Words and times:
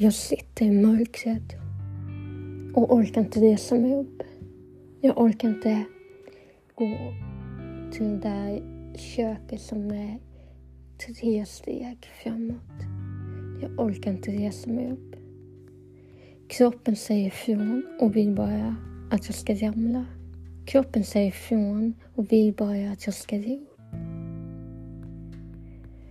Jag 0.00 0.14
sitter 0.14 0.66
i 0.66 0.70
mörkret 0.70 1.54
och 2.74 2.94
orkar 2.94 3.20
inte 3.20 3.40
resa 3.40 3.74
mig 3.74 3.94
upp. 3.94 4.22
Jag 5.00 5.18
orkar 5.18 5.48
inte 5.48 5.84
gå 6.74 6.96
till 7.92 8.08
det 8.08 8.18
där 8.18 8.62
köket 8.96 9.60
som 9.60 9.90
är 9.90 10.18
tre 11.06 11.46
steg 11.46 12.08
framåt. 12.22 12.82
Jag 13.62 13.80
orkar 13.80 14.10
inte 14.10 14.30
resa 14.30 14.70
mig 14.70 14.92
upp. 14.92 15.16
Kroppen 16.48 16.96
säger 16.96 17.26
ifrån 17.26 17.82
och 18.00 18.16
vill 18.16 18.34
bara 18.34 18.76
att 19.10 19.26
jag 19.26 19.34
ska 19.34 19.54
ramla. 19.54 20.06
Kroppen 20.66 21.04
säger 21.04 21.28
ifrån 21.28 21.94
och 22.14 22.32
vill 22.32 22.54
bara 22.54 22.90
att 22.90 23.06
jag 23.06 23.14
ska 23.14 23.36
ge 23.36 23.56
upp. 23.56 23.78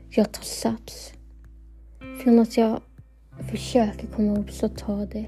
Jag 0.10 0.32
tar 0.32 0.44
sats. 0.44 1.14
Från 2.24 2.40
att 2.40 2.58
jag 2.58 2.82
försöker 3.50 4.08
komma 4.08 4.40
upp 4.40 4.52
så 4.52 4.70
tar 4.70 5.06
det 5.06 5.26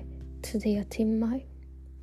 tre 0.51 0.83
timmar 0.83 1.45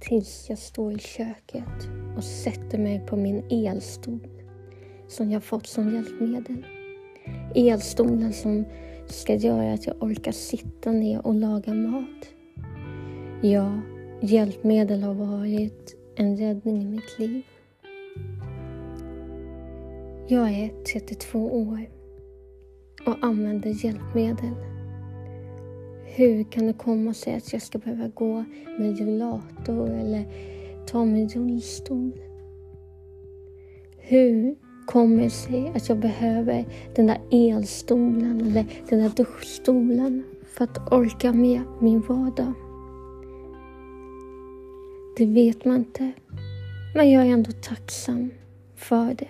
tills 0.01 0.47
jag 0.49 0.59
står 0.59 0.93
i 0.93 0.99
köket 0.99 1.89
och 2.17 2.25
sätter 2.25 2.79
mig 2.79 3.07
på 3.07 3.17
min 3.17 3.45
elstol 3.51 4.29
som 5.09 5.31
jag 5.31 5.45
fått 5.45 5.67
som 5.67 5.95
hjälpmedel. 5.95 6.67
Elstolen 7.55 8.33
som 8.33 8.65
ska 9.07 9.35
göra 9.35 9.73
att 9.73 9.87
jag 9.87 10.03
orkar 10.03 10.33
sitta 10.33 10.93
ner 10.93 11.27
och 11.27 11.35
laga 11.35 11.75
mat. 11.75 12.29
Ja, 13.43 13.81
hjälpmedel 14.21 15.03
har 15.03 15.15
varit 15.15 15.97
en 16.17 16.37
räddning 16.37 16.83
i 16.83 16.87
mitt 16.87 17.19
liv. 17.19 17.43
Jag 20.29 20.51
är 20.51 20.85
32 20.93 21.39
år 21.39 21.81
och 23.07 23.17
använder 23.23 23.85
hjälpmedel. 23.85 24.76
Hur 26.19 26.45
kan 26.45 26.67
det 26.67 26.73
komma 26.73 27.15
sig 27.15 27.35
att 27.35 27.53
jag 27.53 27.63
ska 27.63 27.79
behöva 27.79 28.09
gå 28.09 28.45
med 28.79 28.99
rullator 28.99 29.91
eller 29.91 30.25
ta 30.87 31.05
min 31.05 31.29
rullstol? 31.29 32.13
Hur 33.99 34.57
kommer 34.87 35.23
det 35.23 35.31
sig 35.31 35.73
att 35.75 35.89
jag 35.89 35.99
behöver 35.99 36.65
den 36.95 37.07
där 37.07 37.21
elstolen 37.31 38.41
eller 38.41 38.67
den 38.89 38.99
där 38.99 39.13
duschstolen 39.17 40.25
för 40.47 40.65
att 40.65 40.93
orka 40.93 41.33
med 41.33 41.61
min 41.81 42.01
vardag? 42.01 42.53
Det 45.17 45.27
vet 45.27 45.65
man 45.65 45.77
inte. 45.77 46.13
Men 46.95 47.11
jag 47.11 47.27
är 47.27 47.31
ändå 47.31 47.51
tacksam 47.53 48.31
för 48.75 49.15
det. 49.15 49.29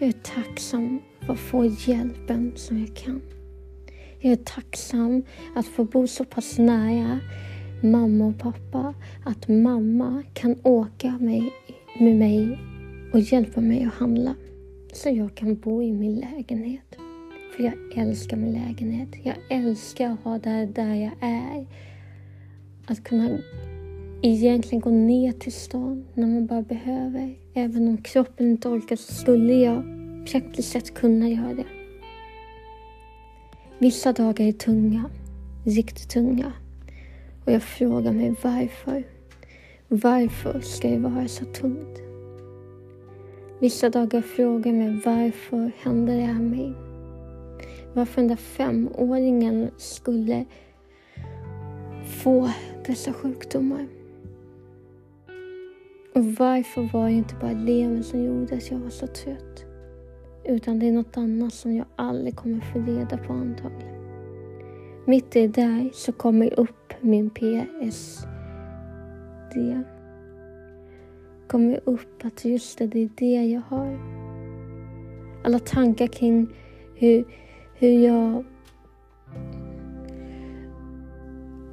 Jag 0.00 0.08
är 0.08 0.12
tacksam 0.12 1.00
för 1.26 1.32
att 1.32 1.38
få 1.38 1.64
hjälpen 1.64 2.52
som 2.56 2.78
jag 2.78 2.96
kan. 2.96 3.20
Jag 4.26 4.32
är 4.32 4.44
tacksam 4.44 5.22
att 5.54 5.66
få 5.66 5.84
bo 5.84 6.06
så 6.06 6.24
pass 6.24 6.58
nära 6.58 7.20
mamma 7.82 8.26
och 8.26 8.38
pappa 8.38 8.94
att 9.24 9.48
mamma 9.48 10.22
kan 10.34 10.56
åka 10.62 11.18
med, 11.20 11.42
med 12.00 12.16
mig 12.16 12.58
och 13.12 13.20
hjälpa 13.20 13.60
mig 13.60 13.84
att 13.84 13.94
handla 13.94 14.34
så 14.92 15.08
jag 15.08 15.34
kan 15.34 15.54
bo 15.54 15.82
i 15.82 15.92
min 15.92 16.14
lägenhet. 16.14 16.96
För 17.56 17.62
jag 17.62 17.74
älskar 17.96 18.36
min 18.36 18.52
lägenhet. 18.52 19.08
Jag 19.22 19.36
älskar 19.50 20.10
att 20.10 20.24
ha 20.24 20.38
det 20.38 20.66
där 20.66 20.94
jag 20.94 21.12
är. 21.20 21.66
Att 22.86 23.04
kunna 23.04 23.38
egentligen 24.22 24.80
gå 24.80 24.90
ner 24.90 25.32
till 25.32 25.52
stan 25.52 26.04
när 26.14 26.26
man 26.26 26.46
bara 26.46 26.62
behöver. 26.62 27.34
Även 27.54 27.88
om 27.88 27.98
kroppen 27.98 28.50
inte 28.50 28.68
orkar 28.68 28.96
så 28.96 29.12
skulle 29.12 29.54
jag 29.54 29.82
praktiskt 30.30 30.72
sett 30.72 30.94
kunna 30.94 31.28
göra 31.28 31.54
det. 31.54 31.75
Vissa 33.78 34.12
dagar 34.12 34.44
är 34.44 34.52
tunga, 34.52 35.10
riktigt 35.64 36.08
tunga. 36.08 36.52
Och 37.44 37.52
jag 37.52 37.62
frågar 37.62 38.12
mig 38.12 38.34
varför. 38.42 39.04
Varför 39.88 40.60
ska 40.60 40.88
det 40.88 40.98
vara 40.98 41.28
så 41.28 41.44
tungt? 41.44 42.00
Vissa 43.60 43.90
dagar 43.90 44.20
frågar 44.20 44.72
jag 44.72 44.78
mig 44.78 45.00
varför 45.04 45.70
händer 45.78 46.16
det 46.16 46.22
här 46.22 46.40
mig? 46.40 46.72
Varför 47.94 48.20
den 48.20 48.28
där 48.28 48.36
femåringen 48.36 49.70
skulle 49.76 50.44
få 52.04 52.50
dessa 52.86 53.12
sjukdomar. 53.12 53.86
Och 56.14 56.24
varför 56.24 56.90
var 56.92 57.06
det 57.06 57.12
inte 57.12 57.34
bara 57.40 57.52
levern 57.52 58.02
som 58.02 58.24
gjorde 58.24 58.56
att 58.56 58.70
jag 58.70 58.78
var 58.78 58.90
så 58.90 59.06
trött? 59.06 59.65
Utan 60.48 60.78
det 60.78 60.88
är 60.88 60.92
något 60.92 61.16
annat 61.16 61.54
som 61.54 61.76
jag 61.76 61.86
aldrig 61.96 62.36
kommer 62.36 62.60
få 62.60 62.78
reda 62.78 63.18
på 63.18 63.32
antagligen. 63.32 63.96
Mitt 65.06 65.36
i 65.36 65.40
det 65.40 65.62
där 65.62 65.90
så 65.94 66.12
kommer 66.12 66.60
upp 66.60 66.92
min 67.00 67.30
PSD. 67.30 68.26
Kommer 71.48 71.80
upp 71.84 72.24
att 72.24 72.44
just 72.44 72.78
det, 72.78 72.86
det 72.86 73.04
är 73.04 73.10
det 73.16 73.44
jag 73.44 73.62
har. 73.68 73.98
Alla 75.44 75.58
tankar 75.58 76.06
kring 76.06 76.48
hur, 76.94 77.24
hur 77.74 78.06
jag 78.06 78.44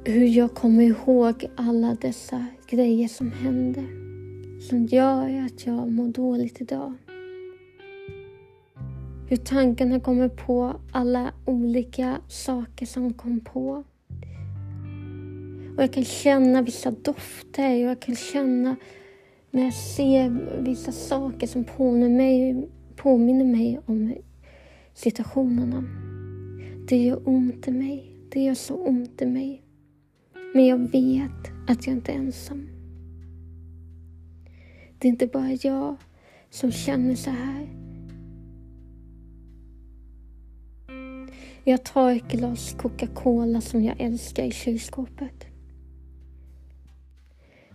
hur 0.04 0.26
jag 0.26 0.54
kommer 0.54 0.82
ihåg 0.82 1.46
alla 1.56 1.96
dessa 2.00 2.46
grejer 2.66 3.08
som 3.08 3.32
hände 3.32 3.84
som 4.60 4.86
gör 4.86 5.44
att 5.46 5.66
jag 5.66 5.92
mår 5.92 6.08
dåligt 6.08 6.60
idag. 6.60 6.92
Hur 9.28 9.36
tankarna 9.36 10.00
kommer 10.00 10.28
på 10.28 10.80
alla 10.92 11.32
olika 11.44 12.20
saker 12.28 12.86
som 12.86 13.12
kom 13.12 13.40
på. 13.40 13.84
Och 15.76 15.82
jag 15.82 15.92
kan 15.92 16.04
känna 16.04 16.62
vissa 16.62 16.90
dofter 16.90 17.74
och 17.74 17.90
jag 17.90 18.00
kan 18.00 18.16
känna 18.16 18.76
när 19.50 19.64
jag 19.64 19.74
ser 19.74 20.60
vissa 20.62 20.92
saker 20.92 21.46
som 21.46 21.64
påminner 21.64 22.08
mig, 22.08 22.68
påminner 22.96 23.44
mig 23.44 23.80
om 23.86 24.14
situationerna. 24.94 25.84
Det 26.88 26.96
gör 26.96 27.28
ont 27.28 27.68
i 27.68 27.70
mig. 27.70 28.10
Det 28.28 28.40
gör 28.40 28.54
så 28.54 28.74
ont 28.74 29.22
i 29.22 29.26
mig. 29.26 29.62
Men 30.54 30.66
jag 30.66 30.78
vet 30.78 31.50
att 31.68 31.86
jag 31.86 31.96
inte 31.96 32.12
är 32.12 32.16
ensam. 32.16 32.68
Det 34.98 35.08
är 35.08 35.10
inte 35.10 35.26
bara 35.26 35.58
jag 35.62 35.96
som 36.50 36.72
känner 36.72 37.14
så 37.14 37.30
här. 37.30 37.83
Jag 41.66 41.84
tar 41.84 42.12
ett 42.12 42.28
glas 42.28 42.74
Coca-Cola 42.78 43.60
som 43.60 43.84
jag 43.84 44.00
älskar 44.00 44.44
i 44.44 44.50
kylskåpet. 44.50 45.46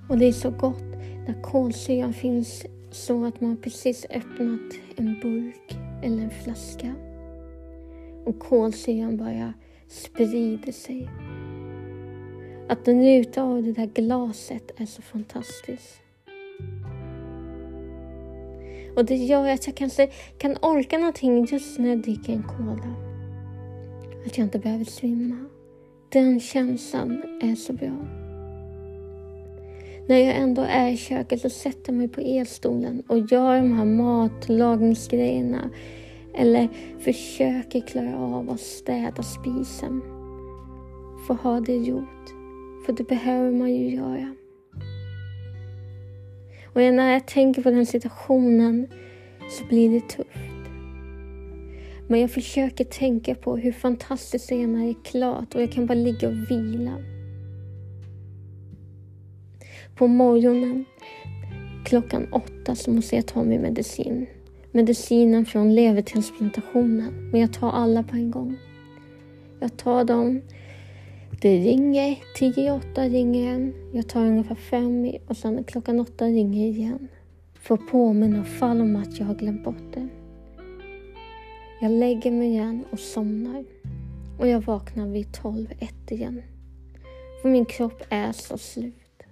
Och 0.10 0.18
det 0.18 0.26
är 0.28 0.32
så 0.32 0.52
gott 0.52 0.84
när 1.28 1.42
kolsyran 1.42 2.14
finns 2.14 2.66
så 2.92 3.26
att 3.26 3.42
man 3.42 3.58
precis 3.58 4.06
öppnat 4.10 4.74
en 4.96 5.20
burk 5.22 5.78
eller 6.04 6.24
en 6.24 6.30
flaska. 6.44 6.96
Och 8.26 8.40
kolsyran 8.40 9.18
bara 9.18 9.54
sprider 9.88 10.72
sig. 10.72 11.10
Att 12.70 12.88
njuta 12.88 13.44
av 13.44 13.64
det 13.64 13.74
där 13.74 13.86
glaset 13.86 14.72
är 14.78 14.86
så 14.86 15.02
fantastiskt. 15.02 16.02
Och 18.96 19.06
det 19.06 19.16
gör 19.16 19.50
att 19.50 19.68
jag 19.68 19.76
kanske 19.76 20.08
kan 20.38 20.58
orka 20.62 20.98
någonting 20.98 21.46
just 21.46 21.80
när 21.80 21.90
jag 21.90 22.02
dricker 22.02 22.34
en 22.34 22.44
cola. 22.44 23.09
Att 24.26 24.38
jag 24.38 24.46
inte 24.46 24.60
behöver 24.60 24.86
svimma. 24.86 25.46
Den 26.10 26.40
känslan 26.40 27.22
är 27.42 27.56
så 27.56 27.74
bra. 27.74 28.08
När 30.08 30.18
jag 30.18 30.36
ändå 30.36 30.62
är 30.62 30.90
i 30.90 30.98
köket 30.98 31.42
så 31.42 31.50
sätter 31.50 31.92
jag 31.92 31.98
mig 31.98 32.08
på 32.08 32.22
elstolen 32.22 33.04
och 33.08 33.20
gör 33.20 33.56
de 33.56 33.74
här 33.74 33.86
matlagningsgrejerna. 33.86 35.70
Eller 36.34 36.70
försöker 37.00 37.82
klara 37.82 38.20
av 38.20 38.50
att 38.50 38.60
städa 38.60 39.24
spisen. 39.24 40.02
Få 41.28 41.34
ha 41.34 41.60
det 41.60 41.78
gjort. 41.78 42.30
För 42.86 42.94
det 42.94 43.04
behöver 43.04 43.52
man 43.52 43.74
ju 43.74 43.96
göra. 43.96 44.36
Och 46.74 46.82
när 46.82 47.14
jag 47.14 47.28
tänker 47.28 47.62
på 47.62 47.72
den 47.72 47.86
situationen 47.86 48.88
så 49.50 49.66
blir 49.66 49.90
det 49.90 50.10
tufft. 50.10 50.59
Men 52.10 52.20
jag 52.20 52.32
försöker 52.32 52.84
tänka 52.84 53.36
på 53.36 53.58
hur 53.58 53.72
fantastiskt 53.72 54.50
det 54.50 54.64
är 54.64 54.68
när 54.68 54.86
det 54.86 54.92
är 54.92 55.04
klart 55.04 55.56
och 55.56 55.62
jag 55.62 55.72
kan 55.72 55.86
bara 55.86 55.94
ligga 55.94 56.28
och 56.28 56.52
vila. 56.52 56.98
På 59.96 60.08
morgonen 60.08 60.86
klockan 61.86 62.34
åtta 62.34 62.76
så 62.76 62.92
måste 62.92 63.16
jag 63.16 63.26
ta 63.26 63.44
min 63.44 63.62
medicin. 63.62 64.28
Medicinen 64.72 65.46
från 65.46 65.76
levertransplantationen. 65.76 67.30
Men 67.32 67.42
jag 67.42 67.54
tar 67.54 67.72
alla 67.72 68.04
på 68.04 68.16
en 68.16 68.32
gång. 68.32 68.58
Jag 69.60 69.78
tar 69.78 70.04
dem 70.04 70.42
det 71.42 71.58
ringer, 71.58 72.18
tio 72.36 72.68
i 72.68 72.72
åtta 72.72 73.04
ringer 73.04 73.54
en. 73.54 73.74
Jag 73.94 74.10
tar 74.10 74.22
ungefär 74.22 74.56
fem 74.56 75.12
och 75.28 75.38
sen 75.38 75.64
klockan 75.64 76.00
åtta 76.00 76.26
ringer 76.26 76.68
igen. 76.68 77.08
För 77.54 77.76
att 77.76 77.88
påminna 77.88 78.44
fall 78.44 78.82
om 78.82 78.96
att 78.96 79.20
jag 79.20 79.26
har 79.26 79.36
glömt 79.36 79.64
bort 79.64 79.94
det. 79.94 80.08
Jag 81.82 81.92
lägger 81.92 82.32
mig 82.32 82.48
igen 82.48 82.86
och 82.92 83.00
somnar. 83.00 83.66
och 84.40 84.48
jag 84.48 84.62
vaknar 84.62 85.08
vid 85.08 85.34
12, 85.34 85.68
1 85.80 86.12
igen. 86.12 86.42
För 87.42 87.50
min 87.50 87.66
kropp 87.66 88.04
är 88.10 88.32
så 88.32 88.58
slut. 88.58 89.24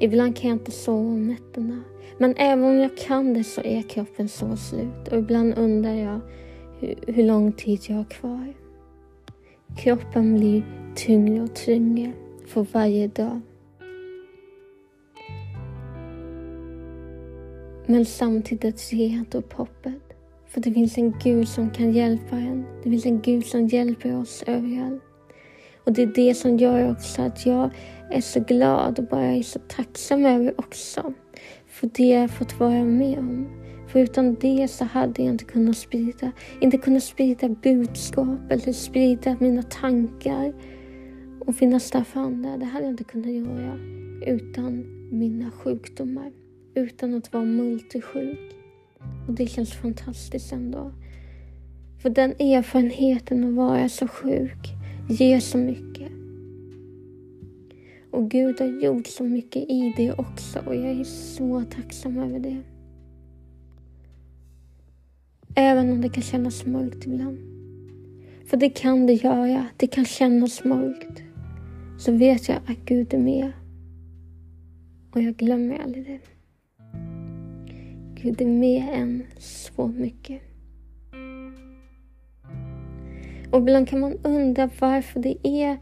Ibland 0.00 0.36
kan 0.36 0.50
jag 0.50 0.58
inte 0.58 0.70
sova 0.70 1.08
om 1.08 1.26
nätterna. 1.26 1.82
Men 2.18 2.34
även 2.36 2.64
om 2.64 2.78
jag 2.78 2.96
kan 2.96 3.34
det 3.34 3.44
så 3.44 3.60
är 3.60 3.82
kroppen 3.82 4.28
så 4.28 4.56
slut. 4.56 5.08
Och 5.10 5.18
ibland 5.18 5.58
undrar 5.58 5.94
jag 5.94 6.20
hur, 6.80 6.94
hur 7.06 7.24
lång 7.24 7.52
tid 7.52 7.80
jag 7.88 7.96
har 7.96 8.04
kvar. 8.04 8.54
Kroppen 9.76 10.34
blir 10.34 10.62
tyngre 10.96 11.42
och 11.42 11.54
tyngre 11.54 12.12
för 12.46 12.66
varje 12.72 13.08
dag. 13.08 13.40
Men 17.86 18.06
samtidigt 18.06 18.92
ger 18.92 19.08
jag 19.08 19.18
inte 19.18 19.38
upp 19.38 19.52
hoppet. 19.52 20.07
För 20.48 20.60
det 20.60 20.72
finns 20.72 20.98
en 20.98 21.14
Gud 21.22 21.48
som 21.48 21.70
kan 21.70 21.92
hjälpa 21.92 22.36
en. 22.36 22.64
Det 22.84 22.90
finns 22.90 23.06
en 23.06 23.20
Gud 23.20 23.46
som 23.46 23.66
hjälper 23.66 24.20
oss 24.20 24.44
överallt. 24.46 25.02
Och 25.84 25.92
det 25.92 26.02
är 26.02 26.06
det 26.06 26.34
som 26.34 26.56
gör 26.56 26.90
också 26.90 27.22
att 27.22 27.46
jag 27.46 27.70
är 28.10 28.20
så 28.20 28.40
glad 28.40 28.98
och 28.98 29.04
bara 29.04 29.26
är 29.26 29.42
så 29.42 29.58
tacksam 29.58 30.26
över 30.26 30.54
också. 30.56 31.12
För 31.66 31.90
det 31.94 32.08
jag 32.08 32.30
fått 32.30 32.60
vara 32.60 32.84
med 32.84 33.18
om. 33.18 33.48
För 33.88 34.00
utan 34.00 34.34
det 34.34 34.68
så 34.68 34.84
hade 34.84 35.22
jag 35.22 35.32
inte 35.32 35.44
kunnat 35.44 35.76
sprida, 35.76 36.32
inte 36.60 36.78
kunnat 36.78 37.02
sprida 37.02 37.48
budskap 37.48 38.50
eller 38.50 38.72
sprida 38.72 39.36
mina 39.40 39.62
tankar 39.62 40.52
och 41.40 41.54
finnas 41.54 41.90
där 41.90 42.04
för 42.04 42.20
andra. 42.20 42.56
Det 42.56 42.64
hade 42.64 42.84
jag 42.84 42.92
inte 42.92 43.04
kunnat 43.04 43.32
göra 43.32 43.78
utan 44.26 44.84
mina 45.10 45.50
sjukdomar. 45.50 46.32
Utan 46.74 47.14
att 47.14 47.32
vara 47.32 47.44
multisjuk. 47.44 48.57
Och 49.28 49.34
det 49.34 49.46
känns 49.46 49.72
fantastiskt 49.72 50.52
ändå. 50.52 50.92
För 52.02 52.10
den 52.10 52.30
erfarenheten 52.30 53.48
att 53.48 53.54
vara 53.54 53.88
så 53.88 54.08
sjuk 54.08 54.68
ger 55.08 55.40
så 55.40 55.58
mycket. 55.58 56.12
Och 58.10 58.30
Gud 58.30 58.60
har 58.60 58.82
gjort 58.82 59.06
så 59.06 59.24
mycket 59.24 59.62
i 59.62 59.94
det 59.96 60.12
också 60.12 60.58
och 60.66 60.74
jag 60.74 61.00
är 61.00 61.04
så 61.04 61.64
tacksam 61.70 62.18
över 62.18 62.38
det. 62.38 62.62
Även 65.54 65.90
om 65.90 66.00
det 66.00 66.08
kan 66.08 66.22
kännas 66.22 66.66
mörkt 66.66 67.06
ibland. 67.06 67.38
För 68.46 68.56
det 68.56 68.70
kan 68.70 69.06
det 69.06 69.12
göra. 69.12 69.66
Det 69.76 69.86
kan 69.86 70.04
kännas 70.04 70.64
mörkt. 70.64 71.22
Så 71.98 72.12
vet 72.12 72.48
jag 72.48 72.56
att 72.56 72.84
Gud 72.84 73.14
är 73.14 73.18
med. 73.18 73.52
Och 75.10 75.22
jag 75.22 75.36
glömmer 75.36 75.78
aldrig 75.78 76.06
det. 76.06 76.37
Gud 78.22 78.40
är 78.40 78.46
med 78.46 78.88
en 78.92 79.26
så 79.38 79.86
mycket. 79.86 80.42
Och 83.50 83.58
ibland 83.58 83.88
kan 83.88 84.00
man 84.00 84.18
undra 84.22 84.70
varför 84.80 85.20
det 85.20 85.48
är 85.48 85.78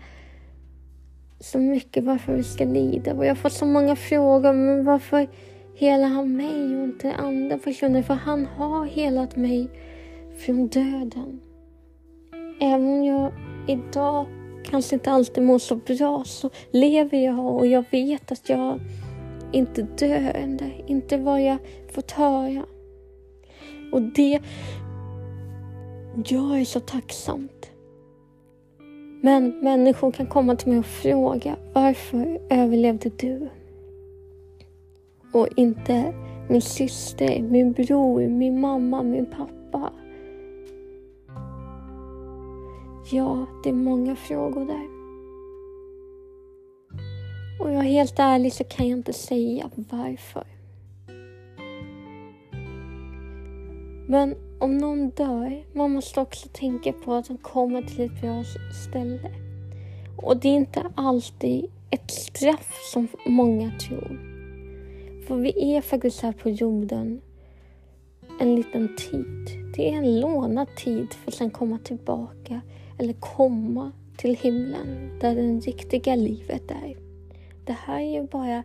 så 1.41 1.59
mycket, 1.59 2.05
varför 2.05 2.37
vi 2.37 2.43
ska 2.43 2.65
lida. 2.65 3.15
Och 3.15 3.25
jag 3.25 3.31
har 3.31 3.37
fått 3.37 3.53
så 3.53 3.67
många 3.67 3.97
frågor, 3.97 4.53
men 4.53 4.85
varför 4.85 5.29
helar 5.75 6.09
han 6.09 6.37
mig 6.37 6.77
och 6.77 6.85
inte 6.85 7.13
andra 7.13 7.59
personer? 7.59 8.03
För 8.03 8.15
han 8.15 8.47
har 8.47 8.87
helat 8.87 9.37
mig 9.37 9.69
från 10.39 10.69
döden. 10.69 11.41
Även 12.61 12.87
om 12.87 13.05
jag 13.05 13.33
idag 13.69 14.27
kanske 14.65 14.95
inte 14.95 15.11
alltid 15.11 15.45
mår 15.45 15.59
så 15.59 15.77
bra 15.77 16.25
så 16.25 16.51
lever 16.71 17.19
jag 17.19 17.57
och 17.57 17.67
jag 17.67 17.85
vet 17.91 18.33
att 18.33 18.49
jag 18.49 18.81
inte 19.53 19.83
döende, 19.83 20.71
inte 20.87 21.17
vad 21.17 21.43
jag 21.43 21.59
fått 21.91 22.11
höra. 22.11 22.67
Och 23.93 24.03
det 24.03 24.41
gör 26.25 26.65
så 26.65 26.81
tacksamt. 26.81 27.71
Men 29.23 29.49
människor 29.49 30.13
kan 30.13 30.27
komma 30.27 30.57
till 30.57 30.69
mig 30.69 30.79
och 30.79 30.87
fråga 30.87 31.57
varför 31.73 32.41
överlevde 32.51 33.11
du? 33.17 33.49
Och 35.33 35.49
inte 35.57 36.15
min 36.49 36.63
syster, 36.63 37.43
min 37.43 37.73
bror, 37.73 38.29
min 38.29 38.61
mamma, 38.61 39.03
min 39.03 39.27
pappa. 39.27 39.93
Ja, 43.13 43.47
det 43.65 43.69
är 43.69 43.75
många 43.75 44.17
frågor 44.17 44.65
där. 44.65 44.96
Och 47.61 47.73
jag 47.73 47.85
är 47.85 47.89
helt 47.89 48.19
ärlig 48.19 48.53
så 48.53 48.65
kan 48.65 48.89
jag 48.89 48.99
inte 48.99 49.13
säga 49.13 49.71
varför. 49.75 50.45
Men 54.09 54.35
om 54.61 54.79
någon 54.79 55.11
dör, 55.11 55.65
man 55.73 55.93
måste 55.93 56.21
också 56.21 56.49
tänka 56.53 56.93
på 56.93 57.15
att 57.15 57.29
de 57.29 57.39
kommer 57.39 57.83
till 57.83 58.05
ett 58.05 58.21
bra 58.21 58.45
ställe. 58.89 59.31
Och 60.17 60.37
det 60.37 60.49
är 60.49 60.55
inte 60.55 60.83
alltid 60.95 61.71
ett 61.91 62.11
straff 62.11 62.75
som 62.93 63.09
många 63.27 63.71
tror. 63.71 64.21
För 65.27 65.37
vi 65.37 65.75
är 65.77 65.81
faktiskt 65.81 66.21
här 66.21 66.33
på 66.33 66.51
jorden 66.51 67.21
en 68.41 68.55
liten 68.55 68.97
tid. 68.97 69.51
Det 69.77 69.91
är 69.91 69.97
en 69.97 70.21
lånad 70.21 70.69
tid 70.77 71.15
för 71.15 71.31
att 71.31 71.35
sen 71.35 71.51
komma 71.51 71.79
tillbaka 71.79 72.61
eller 72.99 73.13
komma 73.13 73.93
till 74.17 74.37
himlen 74.37 75.19
där 75.21 75.35
det 75.35 75.43
riktiga 75.43 76.15
livet 76.15 76.71
är. 76.71 77.06
Det 77.67 77.73
här 77.73 78.01
är 78.01 78.21
ju 78.21 78.27
bara 78.27 78.63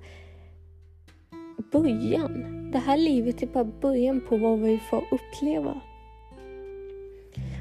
början. 1.71 2.71
Det 2.71 2.77
här 2.77 2.97
livet 2.97 3.43
är 3.43 3.47
bara 3.47 3.63
början 3.63 4.21
på 4.29 4.37
vad 4.37 4.59
vi 4.59 4.79
får 4.79 5.03
uppleva. 5.11 5.81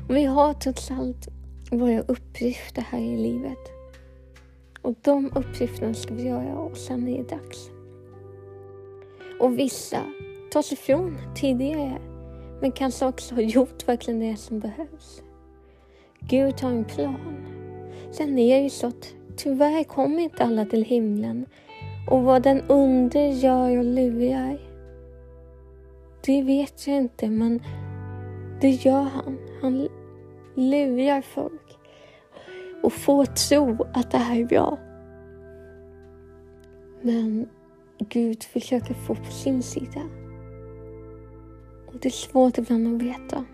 Och 0.08 0.16
vi 0.16 0.24
har 0.24 0.54
trots 0.54 0.90
allt 0.90 1.28
våra 1.70 2.00
uppgifter 2.00 2.82
här 2.82 2.98
i 2.98 3.16
livet. 3.16 3.58
Och 4.82 4.94
de 5.02 5.32
uppgifterna 5.34 5.94
ska 5.94 6.14
vi 6.14 6.22
göra 6.22 6.58
och 6.58 6.76
sen 6.76 7.08
är 7.08 7.18
det 7.18 7.28
dags. 7.28 7.70
Och 9.40 9.58
vissa 9.58 10.02
tas 10.52 10.72
ifrån 10.72 11.18
tidigare 11.34 11.98
men 12.60 12.72
kanske 12.72 13.06
också 13.06 13.34
har 13.34 13.42
gjort 13.42 13.88
verkligen 13.88 14.20
det 14.20 14.36
som 14.36 14.60
behövs. 14.60 15.22
Gud 16.20 16.60
har 16.60 16.70
en 16.70 16.84
plan. 16.84 17.46
Sen 18.10 18.38
är 18.38 18.56
det 18.56 18.62
ju 18.62 18.70
så 18.70 18.86
att 18.86 19.14
tyvärr 19.42 19.84
kommer 19.84 20.18
inte 20.18 20.44
alla 20.44 20.64
till 20.64 20.84
himlen 20.84 21.46
och 22.10 22.22
vad 22.22 22.42
den 22.42 22.60
under 22.60 23.26
gör 23.26 23.78
och 23.78 23.84
lurar, 23.84 24.58
det 26.24 26.42
vet 26.42 26.86
jag 26.86 26.96
inte, 26.96 27.30
men 27.30 27.62
det 28.60 28.70
gör 28.70 29.02
han. 29.02 29.38
Han 29.62 29.88
lurar 30.54 31.20
folk 31.20 31.78
och 32.82 32.92
får 32.92 33.24
tro 33.24 33.86
att 33.94 34.10
det 34.10 34.18
här 34.18 34.40
är 34.40 34.44
bra. 34.44 34.78
Men 37.02 37.48
Gud 37.98 38.42
försöker 38.42 38.94
få 38.94 39.14
på 39.14 39.30
sin 39.30 39.62
sida. 39.62 40.00
Och 41.86 41.94
det 42.00 42.08
är 42.08 42.10
svårt 42.10 42.58
ibland 42.58 42.94
att 42.94 43.02
veta. 43.02 43.44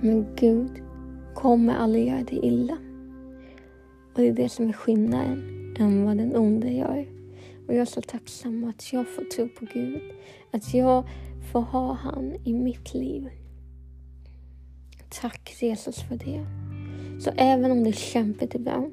Men 0.00 0.26
Gud 0.36 0.82
kommer 1.34 1.74
aldrig 1.74 2.08
göra 2.08 2.22
det 2.22 2.36
illa. 2.36 2.76
Och 4.12 4.20
det 4.20 4.28
är 4.28 4.32
det 4.32 4.48
som 4.48 4.68
är 4.68 4.72
skillnaden 4.72 5.60
än 5.78 6.04
vad 6.04 6.16
den 6.16 6.36
onde 6.36 6.70
gör. 6.70 7.06
Och 7.66 7.74
jag 7.74 7.80
är 7.80 7.84
så 7.84 8.02
tacksam 8.02 8.64
att 8.64 8.92
jag 8.92 9.08
får 9.08 9.24
tro 9.24 9.48
på 9.48 9.66
Gud. 9.74 10.02
Att 10.50 10.74
jag 10.74 11.08
får 11.52 11.60
ha 11.60 11.92
han 11.92 12.36
i 12.44 12.54
mitt 12.54 12.94
liv. 12.94 13.28
Tack 15.08 15.56
Jesus 15.60 16.02
för 16.02 16.16
det. 16.16 16.46
Så 17.20 17.30
även 17.36 17.70
om 17.70 17.84
det 17.84 17.90
är 17.90 17.92
kämpigt 17.92 18.54
ibland 18.54 18.92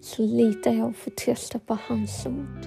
så 0.00 0.22
litar 0.22 0.72
jag 0.72 0.88
och 0.88 0.96
får 0.96 1.10
trösta 1.10 1.58
på 1.58 1.78
hans 1.88 2.26
ord. 2.26 2.66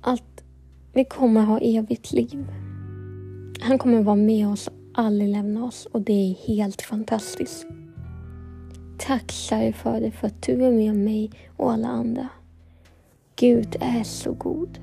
Att 0.00 0.44
vi 0.92 1.04
kommer 1.04 1.40
ha 1.40 1.58
evigt 1.58 2.12
liv. 2.12 2.46
Han 3.60 3.78
kommer 3.78 4.02
vara 4.02 4.16
med 4.16 4.48
oss 4.48 4.68
och 4.68 4.74
aldrig 4.94 5.30
lämna 5.30 5.64
oss 5.64 5.86
och 5.86 6.00
det 6.00 6.12
är 6.12 6.34
helt 6.34 6.82
fantastiskt. 6.82 7.66
Tack 8.98 9.30
käre 9.32 9.72
Fader 9.72 10.10
för 10.10 10.26
att 10.26 10.42
du 10.42 10.64
är 10.64 10.70
med 10.70 10.94
mig 10.94 11.30
och 11.56 11.72
alla 11.72 11.88
andra. 11.88 12.28
Gud 13.36 13.76
är 13.80 14.04
så 14.04 14.32
god. 14.32 14.78